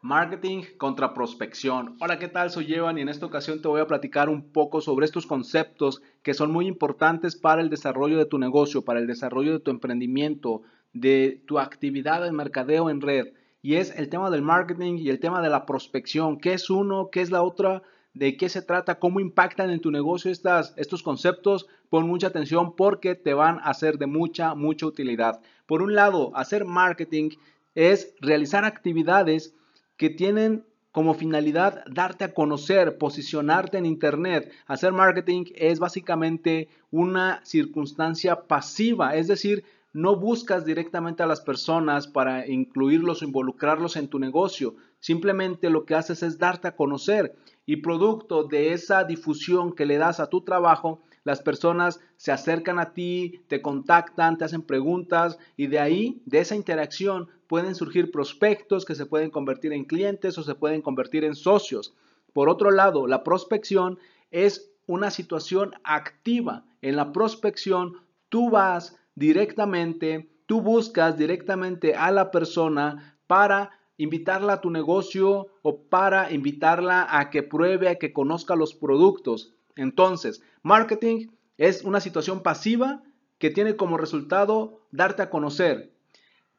Marketing 0.00 0.62
contra 0.76 1.12
prospección. 1.12 1.96
Hola, 2.00 2.20
¿qué 2.20 2.28
tal? 2.28 2.50
Soy 2.50 2.72
Evan 2.72 2.98
y 2.98 3.00
en 3.00 3.08
esta 3.08 3.26
ocasión 3.26 3.60
te 3.60 3.66
voy 3.66 3.80
a 3.80 3.88
platicar 3.88 4.28
un 4.28 4.52
poco 4.52 4.80
sobre 4.80 5.04
estos 5.04 5.26
conceptos 5.26 6.02
que 6.22 6.34
son 6.34 6.52
muy 6.52 6.68
importantes 6.68 7.34
para 7.34 7.60
el 7.62 7.68
desarrollo 7.68 8.16
de 8.16 8.24
tu 8.24 8.38
negocio, 8.38 8.82
para 8.82 9.00
el 9.00 9.08
desarrollo 9.08 9.54
de 9.54 9.58
tu 9.58 9.72
emprendimiento, 9.72 10.62
de 10.92 11.42
tu 11.48 11.58
actividad 11.58 12.22
de 12.22 12.30
mercadeo 12.30 12.90
en 12.90 13.00
red. 13.00 13.32
Y 13.60 13.74
es 13.74 13.90
el 13.98 14.08
tema 14.08 14.30
del 14.30 14.42
marketing 14.42 14.98
y 14.98 15.08
el 15.08 15.18
tema 15.18 15.42
de 15.42 15.48
la 15.48 15.66
prospección. 15.66 16.38
¿Qué 16.38 16.52
es 16.52 16.70
uno? 16.70 17.08
¿Qué 17.10 17.20
es 17.20 17.32
la 17.32 17.42
otra? 17.42 17.82
¿De 18.14 18.36
qué 18.36 18.48
se 18.48 18.62
trata? 18.62 19.00
¿Cómo 19.00 19.18
impactan 19.18 19.70
en 19.70 19.80
tu 19.80 19.90
negocio 19.90 20.30
estas, 20.30 20.74
estos 20.76 21.02
conceptos? 21.02 21.66
Pon 21.90 22.06
mucha 22.06 22.28
atención 22.28 22.76
porque 22.76 23.16
te 23.16 23.34
van 23.34 23.58
a 23.64 23.74
ser 23.74 23.98
de 23.98 24.06
mucha, 24.06 24.54
mucha 24.54 24.86
utilidad. 24.86 25.40
Por 25.66 25.82
un 25.82 25.96
lado, 25.96 26.30
hacer 26.36 26.64
marketing 26.66 27.30
es 27.74 28.14
realizar 28.20 28.64
actividades 28.64 29.56
que 29.98 30.08
tienen 30.08 30.64
como 30.92 31.12
finalidad 31.12 31.84
darte 31.90 32.24
a 32.24 32.32
conocer, 32.32 32.96
posicionarte 32.96 33.76
en 33.76 33.84
Internet. 33.84 34.50
Hacer 34.66 34.92
marketing 34.92 35.44
es 35.54 35.78
básicamente 35.78 36.68
una 36.90 37.44
circunstancia 37.44 38.46
pasiva, 38.46 39.14
es 39.14 39.28
decir, 39.28 39.64
no 39.98 40.14
buscas 40.14 40.64
directamente 40.64 41.24
a 41.24 41.26
las 41.26 41.40
personas 41.40 42.06
para 42.06 42.46
incluirlos 42.46 43.20
o 43.20 43.24
involucrarlos 43.24 43.96
en 43.96 44.06
tu 44.06 44.20
negocio. 44.20 44.76
Simplemente 45.00 45.70
lo 45.70 45.84
que 45.84 45.96
haces 45.96 46.22
es 46.22 46.38
darte 46.38 46.68
a 46.68 46.76
conocer 46.76 47.34
y 47.66 47.78
producto 47.78 48.44
de 48.44 48.72
esa 48.72 49.02
difusión 49.02 49.72
que 49.72 49.86
le 49.86 49.98
das 49.98 50.20
a 50.20 50.28
tu 50.28 50.42
trabajo, 50.42 51.02
las 51.24 51.42
personas 51.42 51.98
se 52.16 52.30
acercan 52.30 52.78
a 52.78 52.92
ti, 52.92 53.40
te 53.48 53.60
contactan, 53.60 54.38
te 54.38 54.44
hacen 54.44 54.62
preguntas 54.62 55.36
y 55.56 55.66
de 55.66 55.80
ahí, 55.80 56.22
de 56.26 56.38
esa 56.38 56.54
interacción, 56.54 57.28
pueden 57.48 57.74
surgir 57.74 58.12
prospectos 58.12 58.84
que 58.84 58.94
se 58.94 59.06
pueden 59.06 59.30
convertir 59.30 59.72
en 59.72 59.84
clientes 59.84 60.38
o 60.38 60.44
se 60.44 60.54
pueden 60.54 60.80
convertir 60.80 61.24
en 61.24 61.34
socios. 61.34 61.92
Por 62.32 62.48
otro 62.48 62.70
lado, 62.70 63.08
la 63.08 63.24
prospección 63.24 63.98
es 64.30 64.70
una 64.86 65.10
situación 65.10 65.72
activa. 65.82 66.64
En 66.82 66.94
la 66.94 67.10
prospección, 67.10 67.94
tú 68.28 68.48
vas 68.48 68.94
directamente, 69.18 70.28
tú 70.46 70.62
buscas 70.62 71.18
directamente 71.18 71.94
a 71.94 72.10
la 72.10 72.30
persona 72.30 73.18
para 73.26 73.78
invitarla 73.96 74.54
a 74.54 74.60
tu 74.60 74.70
negocio 74.70 75.48
o 75.62 75.82
para 75.82 76.32
invitarla 76.32 77.06
a 77.10 77.30
que 77.30 77.42
pruebe, 77.42 77.88
a 77.88 77.96
que 77.96 78.12
conozca 78.12 78.54
los 78.54 78.74
productos. 78.74 79.52
Entonces, 79.76 80.42
marketing 80.62 81.28
es 81.56 81.82
una 81.82 82.00
situación 82.00 82.42
pasiva 82.42 83.02
que 83.38 83.50
tiene 83.50 83.76
como 83.76 83.98
resultado 83.98 84.80
darte 84.92 85.22
a 85.22 85.30
conocer. 85.30 85.90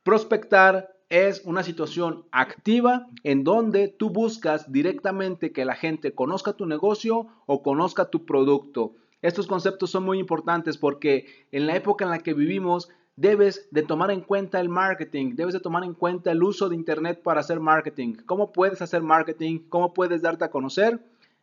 Prospectar 0.04 0.96
es 1.10 1.42
una 1.46 1.64
situación 1.64 2.26
activa 2.32 3.08
en 3.24 3.44
donde 3.44 3.88
tú 3.88 4.10
buscas 4.10 4.72
directamente 4.72 5.52
que 5.52 5.66
la 5.66 5.76
gente 5.76 6.14
conozca 6.14 6.54
tu 6.54 6.66
negocio 6.66 7.28
o 7.46 7.64
conozca 7.64 8.10
tu 8.10 8.26
producto. 8.26 8.94
Estos 9.22 9.48
conceptos 9.48 9.92
son 9.92 10.03
muy 10.03 10.20
importantes 10.20 10.78
porque 10.78 11.45
en 11.52 11.67
la 11.67 11.75
época 11.75 12.06
en 12.06 12.12
la 12.12 12.20
que 12.20 12.34
vivimos 12.34 12.89
debes 13.16 13.67
de 13.72 13.84
tomar 13.84 14.12
en 14.12 14.22
cuenta 14.22 14.59
el 14.59 14.70
marketing, 14.70 15.36
debes 15.36 15.53
de 15.53 15.59
tomar 15.59 15.84
en 15.84 15.94
cuenta 15.94 16.31
el 16.31 16.42
uso 16.42 16.70
de 16.70 16.75
Internet 16.75 17.22
para 17.22 17.42
hacer 17.42 17.59
marketing. 17.59 18.16
¿Cómo 18.25 18.52
puedes 18.53 18.81
hacer 18.81 19.02
marketing? 19.02 19.59
¿Cómo 19.67 19.94
puedes 19.94 20.22
darte 20.22 20.45
a 20.45 20.52
conocer? 20.52 21.00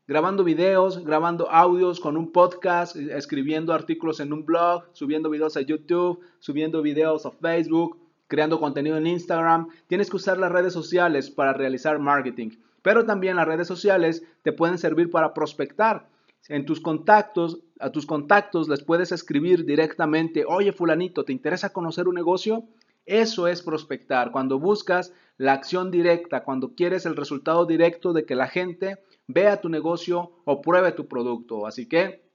grabando 0.07 0.45
videos, 0.45 1.05
grabando 1.05 1.51
audios 1.51 1.99
con 1.99 2.17
un 2.17 2.31
podcast, 2.31 2.97
escribiendo 2.97 3.73
artículos 3.73 4.21
en 4.21 4.33
un 4.33 4.45
blog, 4.45 4.85
subiendo 4.93 5.31
videos 5.31 5.57
a 5.57 5.63
YouTube, 5.63 6.21
subiendo 6.39 6.81
videos 6.81 7.27
a 7.27 7.33
Facebook, 7.33 7.99
creando 8.29 8.61
contenido 8.61 8.97
en 8.97 9.09
Instagram. 9.09 9.69
Tienes 9.89 10.09
que 10.09 10.17
usar 10.17 10.39
las 10.39 10.53
redes 10.53 10.73
sociales 10.73 11.31
para 11.31 11.53
realizar 11.53 11.99
marketing. 11.99 12.51
Pero 12.83 13.05
también 13.05 13.35
las 13.35 13.49
redes 13.49 13.67
sociales 13.67 14.23
te 14.43 14.53
pueden 14.53 14.79
servir 14.79 15.11
para 15.11 15.35
prospectar. 15.35 16.09
En 16.49 16.65
tus 16.65 16.81
contactos, 16.81 17.61
a 17.81 17.91
tus 17.91 18.07
contactos 18.07 18.69
les 18.69 18.83
puedes 18.83 19.11
escribir 19.11 19.65
directamente, 19.65 20.45
oye 20.47 20.73
fulanito, 20.73 21.25
¿te 21.25 21.33
interesa 21.33 21.73
conocer 21.73 22.07
un 22.07 22.15
negocio? 22.15 22.65
Eso 23.05 23.49
es 23.49 23.63
prospectar, 23.63 24.31
cuando 24.31 24.59
buscas 24.59 25.13
la 25.39 25.53
acción 25.53 25.91
directa, 25.91 26.45
cuando 26.45 26.75
quieres 26.75 27.07
el 27.07 27.17
resultado 27.17 27.67
directo 27.67 28.13
de 28.13 28.25
que 28.25 28.35
la 28.35 28.49
gente 28.49 28.99
vea 29.27 29.61
tu 29.61 29.69
negocio 29.69 30.33
o 30.45 30.63
pruebe 30.63 30.93
tu 30.93 31.07
producto. 31.07 31.67
Así 31.67 31.87
que 31.87 32.27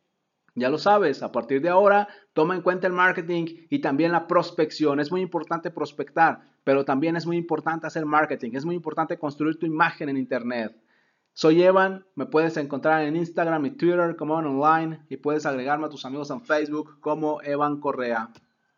ya 0.55 0.69
lo 0.69 0.77
sabes, 0.77 1.23
a 1.23 1.31
partir 1.31 1.61
de 1.61 1.69
ahora 1.69 2.09
toma 2.33 2.55
en 2.55 2.61
cuenta 2.61 2.87
el 2.87 2.93
marketing 2.93 3.45
y 3.69 3.79
también 3.79 4.11
la 4.11 4.27
prospección. 4.27 4.99
Es 4.99 5.11
muy 5.11 5.21
importante 5.21 5.71
prospectar, 5.71 6.41
pero 6.63 6.83
también 6.83 7.15
es 7.15 7.25
muy 7.25 7.37
importante 7.37 7.87
hacer 7.87 8.05
marketing. 8.05 8.51
Es 8.53 8.65
muy 8.65 8.75
importante 8.75 9.17
construir 9.17 9.57
tu 9.57 9.65
imagen 9.65 10.09
en 10.09 10.17
Internet. 10.17 10.75
Soy 11.33 11.63
Evan, 11.63 12.05
me 12.15 12.25
puedes 12.25 12.57
encontrar 12.57 13.03
en 13.03 13.15
Instagram 13.15 13.65
y 13.65 13.71
Twitter 13.71 14.17
como 14.17 14.35
Online 14.35 15.05
y 15.09 15.15
puedes 15.15 15.45
agregarme 15.45 15.85
a 15.85 15.89
tus 15.89 16.05
amigos 16.05 16.29
en 16.29 16.41
Facebook 16.41 16.99
como 16.99 17.41
Evan 17.41 17.79
Correa. 17.79 18.31